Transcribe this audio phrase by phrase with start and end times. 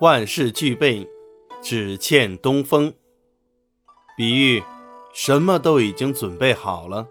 [0.00, 1.08] 万事俱备，
[1.62, 2.92] 只欠东风。
[4.16, 4.62] 比喻
[5.12, 7.06] 什么都已经准备好了，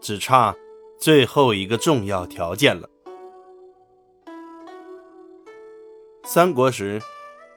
[0.00, 0.54] 只差
[0.98, 2.90] 最后一个重要条件了。
[6.22, 7.00] 三国时，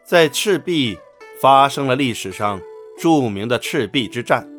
[0.06, 0.98] 在赤壁
[1.42, 2.62] 发生了历史上
[2.98, 4.50] 著名的赤壁之战。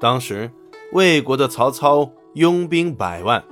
[0.00, 0.50] 当时，
[0.92, 3.44] 魏国的曹操拥兵百万，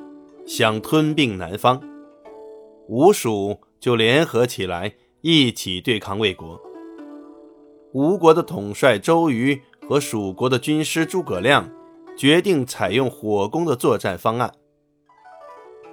[0.46, 1.82] 想吞并南方，
[2.88, 4.94] 吴蜀就联合起来。
[5.20, 6.58] 一起对抗魏国。
[7.92, 11.70] 吴国的统帅周瑜和蜀国的军师诸葛亮
[12.14, 14.52] 决定采用火攻的作战方案。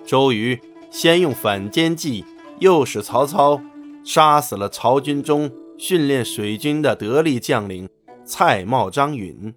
[0.06, 2.26] 周瑜先用反间计
[2.60, 3.62] 诱使曹操
[4.04, 7.90] 杀死了曹军中训练水军的得力将领
[8.26, 9.54] 蔡瑁、张允。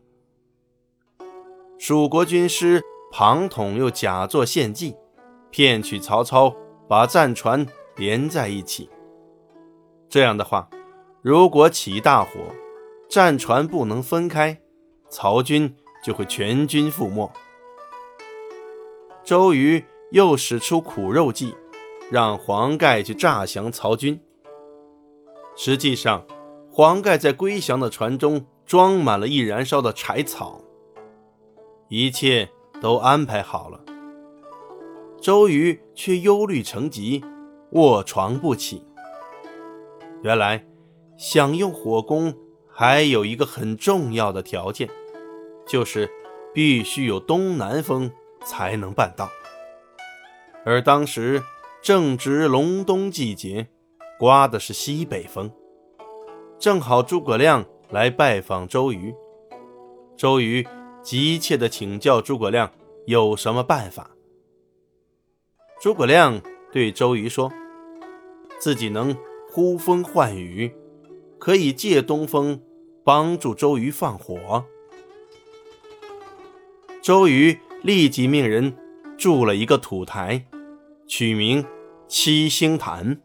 [1.79, 2.81] 蜀国军师
[3.13, 4.95] 庞统又假作献计，
[5.51, 6.55] 骗取曹操
[6.89, 8.89] 把战船连在一起。
[10.09, 10.69] 这样的话，
[11.23, 12.31] 如果起大火，
[13.09, 14.61] 战船不能分开，
[15.09, 17.31] 曹军就会全军覆没。
[19.25, 21.55] 周瑜又使出苦肉计，
[22.11, 24.21] 让黄盖去诈降曹军。
[25.57, 26.27] 实际上，
[26.71, 30.61] 黄盖在归降的船中装满了易燃烧的柴草，
[31.89, 32.49] 一切
[32.81, 33.81] 都安排好了。
[35.21, 37.25] 周瑜却忧虑成疾，
[37.75, 38.83] 卧床不起。
[40.23, 40.65] 原来，
[41.17, 42.35] 想用火攻
[42.69, 44.89] 还有一个很重要的条件，
[45.67, 46.11] 就是
[46.53, 48.11] 必须有东南风
[48.45, 49.29] 才能办到。
[50.65, 51.43] 而当时
[51.83, 53.69] 正值隆冬季节，
[54.19, 55.51] 刮的是西北风，
[56.59, 59.15] 正好诸葛亮来拜访周瑜。
[60.17, 60.67] 周瑜
[61.03, 62.71] 急切地请教诸葛亮
[63.07, 64.13] 有什么办法。
[65.83, 66.41] 诸葛亮
[66.73, 67.53] 对周瑜说
[68.65, 69.15] ：“自己能。”
[69.53, 70.75] 呼风唤雨，
[71.39, 72.61] 可以借东风
[73.05, 74.65] 帮助周瑜放火。
[77.01, 78.77] 周瑜立即命人
[79.17, 80.47] 筑了一个土台，
[81.07, 81.65] 取名
[82.09, 83.23] 七星坛。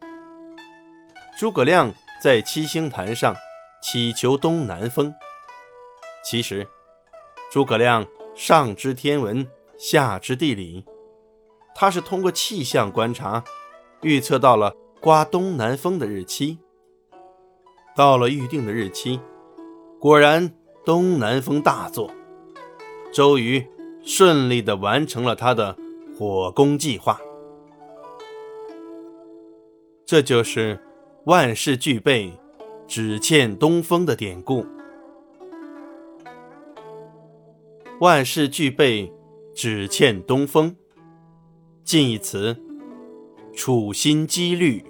[1.36, 3.34] 诸葛亮在七星坛上
[3.82, 5.12] 祈求东南风。
[6.24, 6.68] 其实，
[7.50, 10.84] 诸葛亮上知天文，下知地理，
[11.74, 13.42] 他是通过气象观察，
[14.02, 14.76] 预测到了。
[15.00, 16.58] 刮东南风的日期
[17.96, 19.18] 到了预定的日期，
[19.98, 20.52] 果然
[20.84, 22.10] 东南风大作，
[23.10, 23.66] 周瑜
[24.02, 25.74] 顺利的完成了他的
[26.18, 27.18] 火攻计划。
[30.04, 30.78] 这就是
[31.24, 32.38] 万事俱备，
[32.86, 34.66] 只欠东风的典故。
[38.00, 39.10] 万事俱备，
[39.54, 40.76] 只欠东风。
[41.84, 42.56] 近义词：
[43.54, 44.84] 处心积虑。